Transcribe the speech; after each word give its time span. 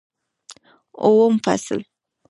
اووم 1.03 1.35
فصل 1.45 1.79